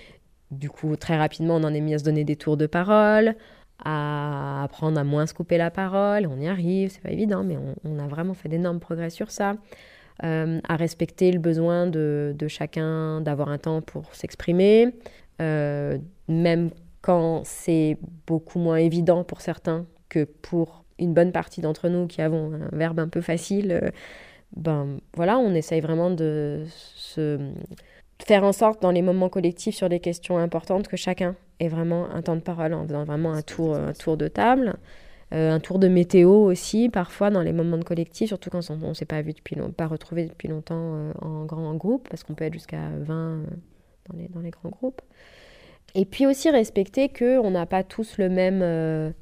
[0.53, 3.35] Du coup, très rapidement, on en est mis à se donner des tours de parole,
[3.83, 6.27] à apprendre à moins se couper la parole.
[6.27, 9.57] On y arrive, c'est pas évident, mais on, a vraiment fait d'énormes progrès sur ça.
[10.25, 14.95] Euh, à respecter le besoin de, chacun d'avoir un temps pour s'exprimer,
[15.41, 15.97] euh,
[16.29, 22.07] même quand c'est beaucoup moins évident pour certains que pour une bonne partie d'entre nous
[22.07, 23.73] qui avons un verbe un peu facile.
[23.73, 23.91] Euh,
[24.55, 27.39] ben voilà, on essaye vraiment de se
[28.27, 32.11] faire en sorte dans les moments collectifs sur des questions importantes que chacun ait vraiment
[32.11, 34.75] un temps de parole en faisant vraiment un tour, un tour de table.
[35.33, 38.89] Euh, un tour de météo aussi, parfois dans les moments de collectif, surtout quand on
[38.89, 42.35] ne s'est pas vu depuis pas retrouvé depuis longtemps euh, en grand groupe, parce qu'on
[42.35, 43.45] peut être jusqu'à 20 euh,
[44.11, 45.01] dans, les, dans les grands groupes.
[45.95, 49.15] Et puis aussi respecter qu'on n'a pas tous le même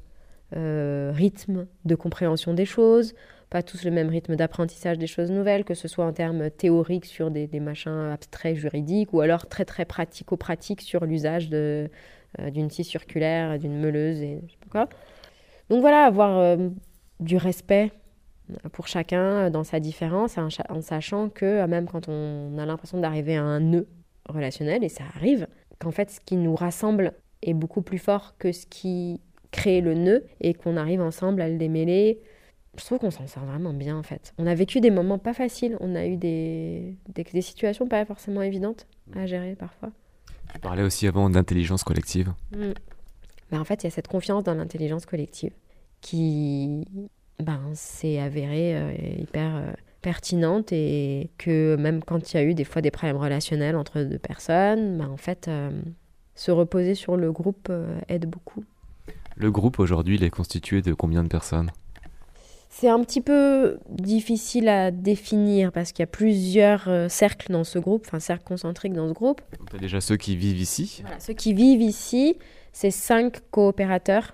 [0.53, 3.13] rythme de compréhension des choses,
[3.51, 7.05] pas tous le même rythme d'apprentissage des choses nouvelles, que ce soit en termes théoriques
[7.05, 12.85] sur des, des machins abstraits juridiques, ou alors très très pratico-pratiques sur l'usage d'une scie
[12.85, 14.89] circulaire, d'une meuleuse et je sais pas quoi.
[15.69, 16.69] Donc voilà, avoir euh,
[17.19, 17.91] du respect
[18.71, 22.99] pour chacun euh, dans sa différence, en, sachant que euh, même quand on a l'impression
[22.99, 23.87] d'arriver à un nœud
[24.27, 25.47] relationnel, et ça arrive,
[25.79, 29.19] qu'en fait ce qui nous rassemble est beaucoup plus fort que ce qui
[29.51, 32.21] crée le nœud, et qu'on arrive ensemble à le démêler.
[32.77, 34.33] Je trouve qu'on s'en sort vraiment bien en fait.
[34.37, 38.41] On a vécu des moments pas faciles, on a eu des, des, situations pas forcément
[38.41, 39.91] évidentes à gérer parfois.
[40.53, 42.33] Tu parlais aussi avant d'intelligence collective.
[42.55, 42.71] Mmh.
[43.51, 45.51] Ben, en fait, il y a cette confiance dans l'intelligence collective
[45.99, 46.85] qui
[47.39, 52.53] ben, c'est avéré euh, hyper euh, pertinente et que même quand il y a eu
[52.53, 55.69] des fois des problèmes relationnels entre deux personnes, ben, en fait, euh,
[56.35, 57.71] se reposer sur le groupe
[58.07, 58.63] aide beaucoup.
[59.35, 61.71] Le groupe aujourd'hui, il est constitué de combien de personnes?
[62.73, 67.77] C'est un petit peu difficile à définir parce qu'il y a plusieurs cercles dans ce
[67.77, 69.41] groupe, enfin cercles concentriques dans ce groupe.
[69.69, 72.37] Tu as déjà ceux qui vivent ici voilà, Ceux qui vivent ici,
[72.71, 74.33] c'est cinq coopérateurs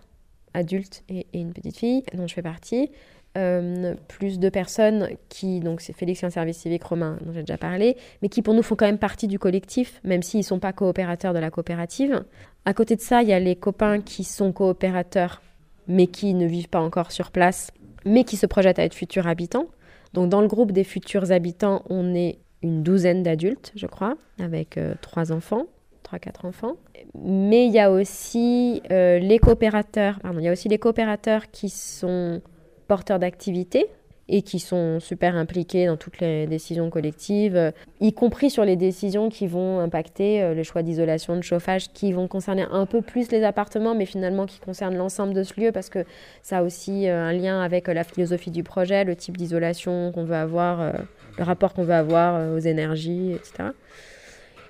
[0.53, 2.91] adultes et, une petite fille dont je fais partie.
[3.37, 7.57] Euh, plus de personnes qui, donc c'est Félix un service civique romain dont j'ai déjà
[7.57, 10.59] parlé, mais qui pour nous font quand même partie du collectif, même s'ils ne sont
[10.59, 12.23] pas coopérateurs de la coopérative.
[12.65, 15.43] À côté de ça, il y a les copains qui sont coopérateurs,
[15.87, 17.71] mais qui ne vivent pas encore sur place,
[18.05, 19.67] mais qui se projettent à être futurs habitants.
[20.13, 24.77] Donc dans le groupe des futurs habitants, on est une douzaine d'adultes, je crois, avec
[24.77, 25.67] euh, trois enfants.
[26.11, 26.77] 3-4 enfants.
[27.15, 31.69] Mais il y a aussi euh, les coopérateurs, il y a aussi les coopérateurs qui
[31.69, 32.41] sont
[32.87, 33.87] porteurs d'activités
[34.29, 38.75] et qui sont super impliqués dans toutes les décisions collectives, euh, y compris sur les
[38.75, 43.01] décisions qui vont impacter euh, le choix d'isolation, de chauffage, qui vont concerner un peu
[43.01, 46.05] plus les appartements, mais finalement qui concernent l'ensemble de ce lieu, parce que
[46.43, 50.35] ça a aussi un lien avec la philosophie du projet, le type d'isolation qu'on veut
[50.35, 50.93] avoir,
[51.37, 53.71] le rapport qu'on veut avoir aux énergies, etc.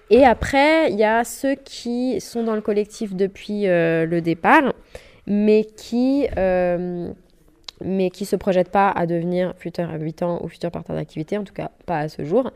[0.09, 4.73] Et après, il y a ceux qui sont dans le collectif depuis euh, le départ,
[5.25, 7.11] mais qui euh,
[7.83, 11.53] mais qui se projettent pas à devenir futur habitant ou futur partenaire d'activité, en tout
[11.53, 12.51] cas pas à ce jour.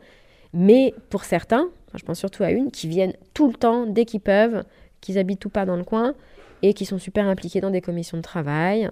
[0.52, 4.20] Mais pour certains, je pense surtout à une, qui viennent tout le temps, dès qu'ils
[4.20, 4.64] peuvent,
[5.00, 6.14] qui habitent tout pas dans le coin
[6.62, 8.88] et qui sont super impliqués dans des commissions de travail.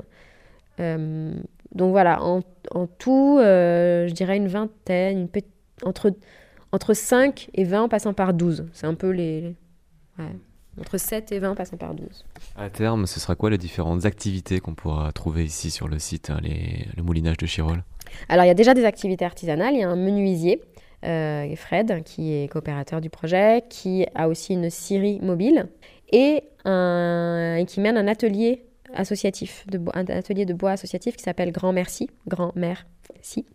[0.80, 1.32] Euh,
[1.74, 5.28] donc voilà, en, en tout, je dirais une vingtaine, une
[5.82, 6.12] entre
[6.72, 8.66] entre 5 et 20 en passant par 12.
[8.72, 9.54] C'est un peu les...
[10.78, 12.06] Entre 7 et 20 passant par 12.
[12.56, 16.30] À terme, ce sera quoi les différentes activités qu'on pourra trouver ici sur le site,
[16.30, 17.82] hein, les, le moulinage de Chirol?
[18.28, 19.74] Alors, il y a déjà des activités artisanales.
[19.74, 20.62] Il y a un menuisier,
[21.04, 25.68] euh, Fred, qui est coopérateur du projet, qui a aussi une scierie mobile
[26.12, 31.22] et, un, et qui mène un atelier associatif, de, un atelier de bois associatif qui
[31.22, 33.46] s'appelle Grand Merci, Grand Merci,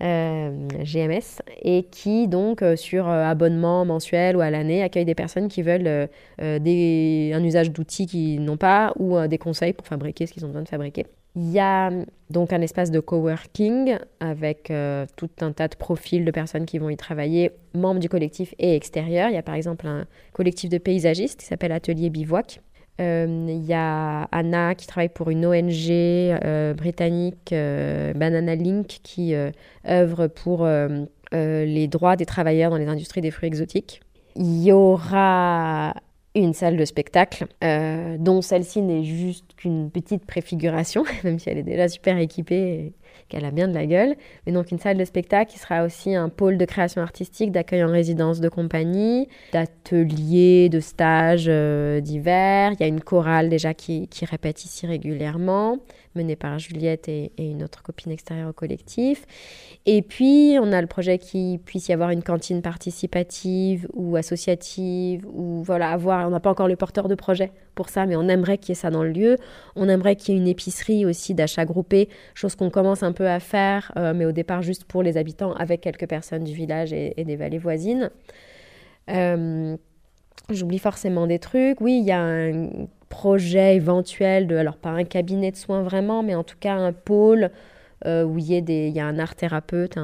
[0.00, 5.14] euh, GMS, et qui donc euh, sur euh, abonnement mensuel ou à l'année accueille des
[5.14, 10.32] personnes qui veulent un usage d'outils qu'ils n'ont pas ou des conseils pour fabriquer ce
[10.32, 11.06] qu'ils ont besoin de fabriquer.
[11.36, 11.90] Il y a
[12.30, 14.72] donc un espace de coworking avec
[15.16, 18.74] tout un tas de profils de personnes qui vont y travailler, membres du collectif et
[18.74, 19.28] extérieurs.
[19.28, 22.60] Il y a par exemple un collectif de paysagistes qui s'appelle Atelier Bivouac,
[22.98, 29.00] il euh, y a Anna qui travaille pour une ONG euh, britannique, euh, Banana Link,
[29.02, 29.34] qui
[29.88, 30.68] œuvre pour
[31.32, 34.02] les droits des travailleurs dans les industries des fruits exotiques.
[34.36, 35.94] Il y aura
[36.34, 37.46] une salle de spectacle,
[38.18, 42.92] dont celle-ci n'est juste qu'une petite préfiguration, même si elle est déjà super équipée
[43.32, 44.14] qu'elle a bien de la gueule.
[44.46, 47.82] Mais donc une salle de spectacle qui sera aussi un pôle de création artistique, d'accueil
[47.82, 52.72] en résidence de compagnie, d'ateliers, de stages euh, divers.
[52.72, 55.78] Il y a une chorale déjà qui répète ici régulièrement
[56.14, 59.26] menée par Juliette et, une autre copine extérieure au collectif.
[59.86, 65.26] Et puis, on a le projet qu'il puisse y avoir une cantine participative ou associative,
[65.32, 68.28] ou voilà, avoir, on n'a pas encore le porteur de projet pour ça, mais on
[68.28, 69.36] aimerait qu'il y ait ça dans le lieu.
[69.76, 73.28] On aimerait qu'il y ait une épicerie aussi d'achat groupé, chose qu'on commence un peu
[73.28, 76.92] à faire, euh, mais au départ juste pour les habitants, avec quelques personnes du village
[76.92, 78.10] et, des vallées voisines.
[79.10, 79.76] Euh,
[80.50, 81.80] j'oublie forcément des trucs.
[81.80, 82.68] Oui, il y a un
[83.08, 86.92] projet éventuel de, alors pas un cabinet de soins vraiment, mais en tout cas un
[86.92, 87.50] pôle
[88.06, 89.98] euh, où il y, a des, il y a un art thérapeute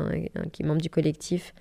[0.52, 1.54] qui est membre du collectif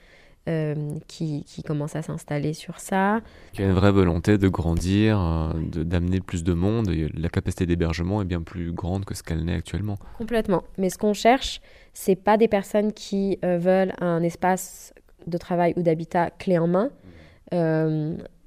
[0.49, 0.75] euh,
[1.07, 3.21] qui, qui, commence à s'installer sur ça.
[3.53, 5.53] Il y a une vraie volonté de grandir, euh,
[5.83, 6.89] d'amener plus de monde.
[6.89, 9.97] la capacité d'hébergement est bien plus grande que ce qu'elle n'est actuellement.
[10.17, 10.63] Complètement.
[10.77, 11.59] Mais ce qu'on cherche,
[11.93, 14.93] c'est pas des personnes qui veulent un espace
[15.25, 16.89] de travail ou d'habitat clé en main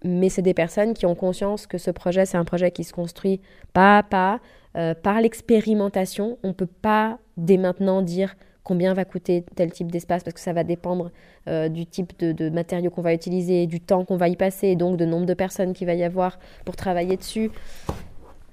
[0.04, 2.92] mais c'est des personnes qui ont conscience que ce projet, c'est un projet qui se
[2.92, 3.40] construit
[3.72, 4.40] pas à pas,
[4.76, 6.38] euh, par l'expérimentation.
[6.42, 10.40] On ne peut pas dès maintenant dire combien va coûter tel type d'espace parce que
[10.40, 11.10] ça va dépendre
[11.48, 14.76] euh, du type de, matériaux qu'on va utiliser, du temps qu'on va y passer, et
[14.76, 17.50] donc de nombre de personnes qu'il va y avoir pour travailler dessus.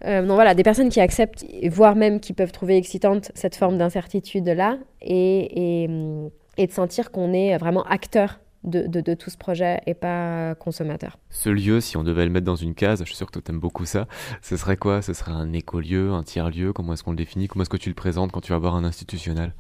[0.05, 3.77] Euh, donc voilà, des personnes qui acceptent, voire même qui peuvent trouver excitante cette forme
[3.77, 5.83] d'incertitude-là, et,
[6.57, 11.17] et de sentir qu'on est vraiment acteur de, tout ce projet et pas consommateur.
[11.29, 13.51] Ce lieu, si on devait le mettre dans une case, je suis sûr que tu
[13.51, 14.07] aimes beaucoup ça,
[14.41, 15.01] ce serait quoi?
[15.01, 16.73] Ce serait un écolieu, un tiers-lieu?
[16.73, 17.47] Comment est-ce qu'on le définit?
[17.47, 19.53] Comment est-ce que tu le présentes quand tu vas voir un institutionnel?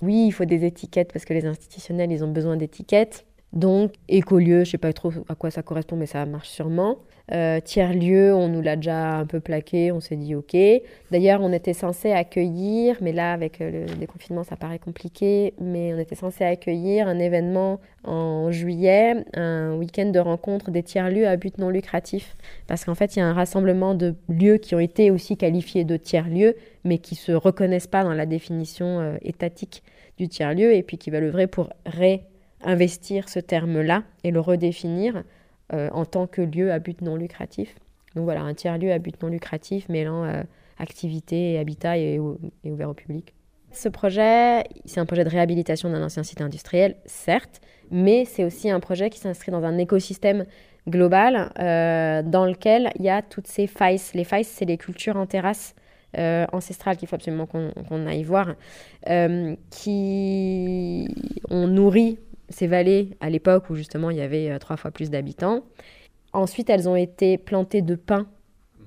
[0.00, 3.26] Oui, il faut des étiquettes parce que les institutionnels, ils ont besoin d'étiquettes.
[3.52, 6.98] Donc, écolieu, je sais pas trop à quoi ça correspond, mais ça marche sûrement.
[7.32, 10.56] Euh, tiers-lieu, on nous l'a déjà un peu plaqué, on s'est dit ok.
[11.10, 15.92] D'ailleurs, on était censé accueillir, mais là, avec euh, le déconfinement, ça paraît compliqué, mais
[15.94, 21.36] on était censé accueillir un événement en juillet, un week-end de rencontre des tiers-lieux à
[21.36, 22.34] but non lucratif.
[22.66, 25.84] Parce qu'en fait, il y a un rassemblement de lieux qui ont été aussi qualifiés
[25.84, 29.82] de tiers-lieux, mais qui se reconnaissent pas dans la définition euh, étatique
[30.16, 31.70] du tiers-lieu, et puis qui veulent œuvrer pour
[32.60, 35.22] réinvestir ce terme-là et le redéfinir
[35.72, 37.74] euh, en tant que lieu à but non lucratif.
[38.14, 40.42] Donc voilà, un tiers-lieu à but non lucratif mêlant euh,
[40.78, 43.34] activité et habitat et, ouvert au public.
[43.70, 48.70] Ce projet, c'est un projet de réhabilitation d'un ancien site industriel, certes, mais c'est aussi
[48.70, 50.46] un projet qui s'inscrit dans un écosystème
[50.88, 54.00] global euh, dans lequel il y a toutes ces failles.
[54.14, 55.74] Les failles, c'est les cultures en terrasse
[56.52, 58.54] ancestrales qu'il faut absolument qu'on aille voir,
[59.70, 61.06] qui
[61.50, 62.18] ont nourri
[62.48, 65.64] ces vallées à l'époque où justement il y avait euh, trois fois plus d'habitants.
[66.32, 68.26] Ensuite, elles ont été plantées de pins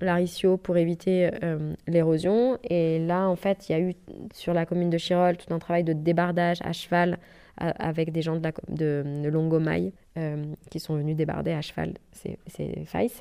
[0.02, 2.58] laricio pour éviter euh, l'érosion.
[2.64, 3.94] Et là, en fait, il y a eu
[4.34, 7.18] sur la commune de Chirol tout un travail de débardage à cheval
[7.58, 12.40] avec des gens de, la, de, Longomaille euh, qui sont venus débarder à cheval ces,
[12.48, 13.12] ces failles.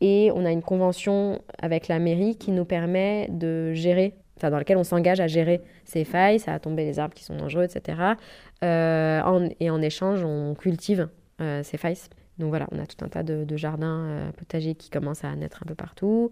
[0.00, 4.58] Et on a une convention avec la mairie qui nous permet de gérer enfin dans
[4.58, 7.64] lequel on s'engage à gérer ces failles, ça a tombé les arbres qui sont dangereux,
[7.64, 8.14] etc.
[8.62, 11.08] Euh, et en échange, on cultive
[11.40, 11.98] euh, ces failles.
[12.38, 15.62] Donc voilà, on a tout un tas de, jardins euh, potagers qui commencent à naître
[15.62, 16.30] un peu partout.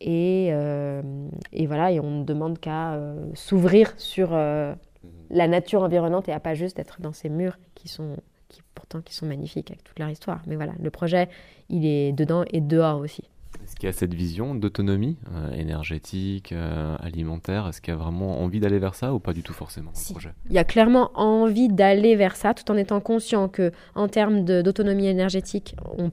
[0.00, 3.00] Et, et voilà, et on ne demande qu'à
[3.34, 8.16] s'ouvrir sur la nature environnante et à pas juste être dans ces murs qui sont
[8.48, 10.42] qui, pourtant qui sont magnifiques avec toute leur histoire.
[10.46, 11.28] Mais voilà, le projet,
[11.70, 13.24] il est dedans et dehors aussi.
[13.84, 17.68] Y a cette vision d'autonomie euh, énergétique, euh, alimentaire?
[17.68, 20.30] Est-ce qu'il y a vraiment envie d'aller vers ça ou pas du tout forcément projet?
[20.48, 24.44] Il y a clairement envie d'aller vers ça, tout en étant conscient que en termes
[24.44, 26.10] d'autonomie énergétique, on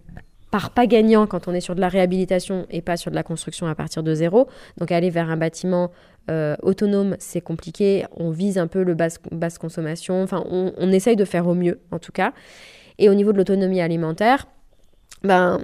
[0.52, 3.24] part pas gagnant quand on est sur de la réhabilitation et pas sur de la
[3.24, 4.50] construction à partir de zéro.
[4.78, 5.92] Donc aller vers un bâtiment
[6.30, 8.06] euh, autonome, c'est compliqué.
[8.18, 10.22] On vise un peu le basse, basse consommation.
[10.22, 12.34] Enfin, on, on essaye de faire au mieux, en tout cas.
[12.98, 14.48] Et au niveau de l'autonomie alimentaire,
[15.24, 15.62] ben,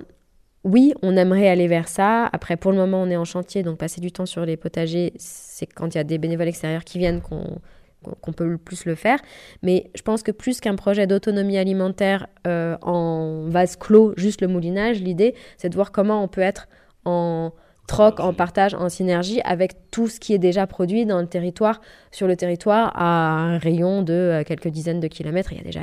[0.63, 2.25] oui, on aimerait aller vers ça.
[2.33, 5.13] Après, pour le moment, on est en chantier, donc passer du temps sur les potagers,
[5.17, 8.95] c'est quand il y a des bénévoles extérieurs qui viennent qu'on peut le plus le
[8.95, 9.19] faire.
[9.63, 14.47] Mais je pense que plus qu'un projet d'autonomie alimentaire euh, en vase clos, juste le
[14.47, 16.67] moulinage, l'idée, c'est de voir comment on peut être
[17.05, 17.53] en
[17.87, 21.79] troc, en partage, en synergie avec tout ce qui est déjà produit dans le territoire,
[22.11, 25.53] sur le territoire, à un rayon de euh, quelques dizaines de kilomètres.
[25.53, 25.79] Il y a déjà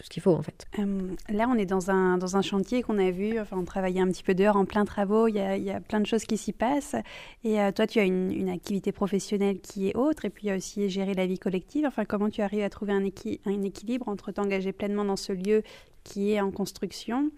[0.00, 0.66] tout ce qu'il faut en fait.
[0.78, 4.00] Euh, là, on est dans un, dans un chantier qu'on a vu, enfin, on travaillait
[4.00, 6.06] un petit peu dehors en plein travaux, il y a, il y a plein de
[6.06, 6.96] choses qui s'y passent.
[7.44, 10.48] Et euh, toi, tu as une, une, activité professionnelle qui est autre, et puis il
[10.48, 11.84] y a aussi gérer la vie collective.
[11.84, 15.62] Enfin, comment tu arrives à trouver un, un équilibre entre t'engager pleinement dans ce lieu
[16.02, 17.30] qui est en construction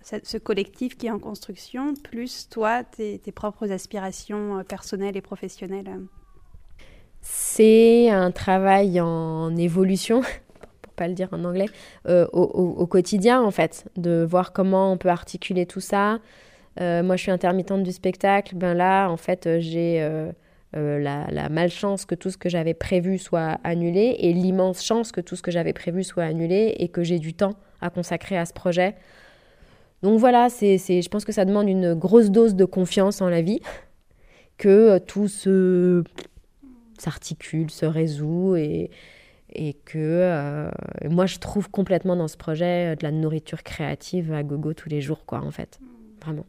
[0.00, 5.20] ce collectif qui est en construction, plus toi, tes, tes propres aspirations euh, personnelles et
[5.20, 6.00] professionnelles?
[7.20, 10.22] C'est un travail en évolution
[10.98, 11.68] pas le dire en anglais,
[12.08, 16.18] euh, au, quotidien en fait, de voir comment on peut articuler tout ça.
[16.80, 18.54] Euh, moi, je suis intermittente du spectacle.
[18.54, 20.06] Ben là, en fait, euh, j'ai
[20.74, 25.36] la, malchance que tout ce que j'avais prévu soit annulé et l'immense chance que tout
[25.36, 28.52] ce que j'avais prévu soit annulé et que j'ai du temps à consacrer à ce
[28.52, 28.94] projet.
[30.02, 33.42] Donc voilà, c'est, je pense que ça demande une grosse dose de confiance en la
[33.42, 33.60] vie,
[34.56, 36.04] que tout se
[36.98, 38.90] s'articule, se résout et,
[39.50, 40.70] et que euh,
[41.08, 44.88] moi je trouve complètement dans ce projet euh, de la nourriture créative à gogo tous
[44.88, 45.80] les jours quoi en fait.
[46.22, 46.46] Vraiment.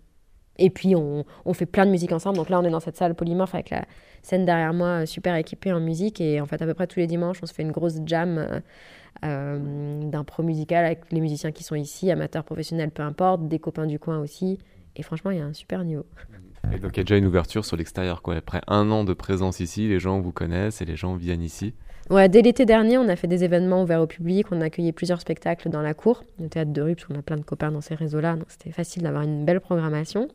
[0.57, 2.35] Et puis on, fait plein de musique ensemble.
[2.35, 3.85] Donc là on est dans cette salle polymorphe avec la
[4.21, 6.19] scène derrière moi euh, super équipée en musique.
[6.19, 8.61] Et en fait à peu près tous les dimanches on se fait une grosse jam
[9.25, 13.87] euh, d'impro musical avec les musiciens qui sont ici amateurs professionnels peu importe des copains
[13.87, 14.59] du coin aussi.
[14.97, 16.05] Et franchement il y a un super niveau.
[16.81, 18.35] Donc il y a déjà une ouverture sur l'extérieur quoi.
[18.35, 21.73] Après un an de présence ici les gens vous connaissent et les gens viennent ici
[22.09, 24.47] Dès l'été dernier, on a fait des événements ouverts au public.
[24.51, 27.21] On a accueilli plusieurs spectacles dans la cour, le théâtre de rue, parce qu'on a
[27.21, 28.35] plein de copains dans ces réseaux-là.
[28.35, 30.27] Donc c'était facile d'avoir une belle programmation.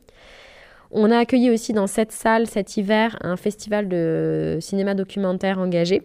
[0.91, 6.03] On a accueilli aussi dans cette salle cet hiver un festival de cinéma documentaire engagé,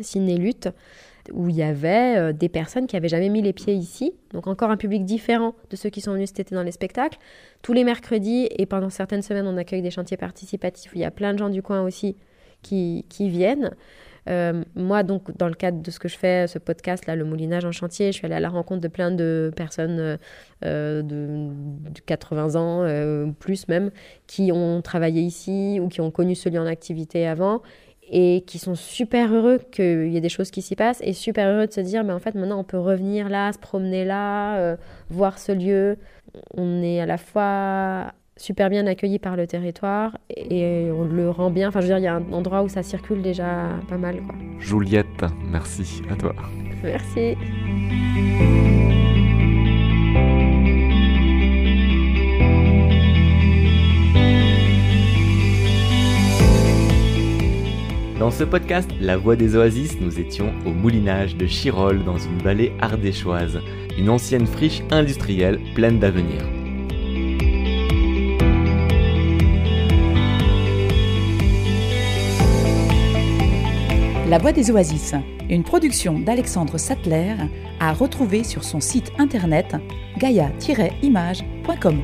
[0.00, 0.68] Ciné Lutte,
[1.32, 4.12] où il y avait euh, des personnes qui avaient jamais mis les pieds ici.
[4.34, 7.18] Donc encore un public différent de ceux qui sont venus cet été dans les spectacles.
[7.62, 11.06] Tous les mercredis et pendant certaines semaines, on accueille des chantiers participatifs où il y
[11.06, 12.16] a plein de gens du coin aussi
[12.60, 13.70] qui, qui viennent.
[14.28, 17.24] Euh, moi, donc, dans le cadre de ce que je fais, ce podcast, là, le
[17.24, 20.18] moulinage en chantier, je suis allée à la rencontre de plein de personnes
[20.64, 23.90] euh, de, 80 ans, euh, plus même,
[24.26, 27.62] qui ont travaillé ici ou qui ont connu ce lieu en activité avant.
[28.14, 31.48] et qui sont super heureux qu'il y ait des choses qui s'y passent et super
[31.48, 34.58] heureux de se dire mais en fait maintenant on peut revenir là, se promener là,
[34.58, 34.76] euh,
[35.08, 35.96] voir ce lieu.
[36.54, 38.12] On est à la fois
[38.42, 41.68] super bien accueilli par le territoire et on le rend bien.
[41.68, 44.16] Enfin je veux dire il y a un endroit où ça circule déjà pas mal
[44.16, 44.34] quoi.
[44.58, 46.34] Juliette, merci à toi.
[46.82, 47.36] Merci.
[58.18, 62.38] Dans ce podcast La Voix des Oasis, nous étions au moulinage de Chirol dans une
[62.38, 63.58] vallée ardéchoise,
[63.98, 66.40] une ancienne friche industrielle pleine d'avenir.
[74.32, 75.14] La Voix des Oasis,
[75.50, 77.34] une production d'Alexandre Sattler
[77.80, 79.76] à retrouver sur son site internet
[80.16, 82.00] gaia-image.com.